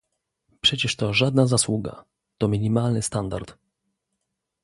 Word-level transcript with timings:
Przecież 0.61 0.95
to 0.95 1.13
żadna 1.13 1.47
zasługa, 1.47 2.05
to 2.37 2.47
minimalny 2.47 3.01
standard 3.01 3.57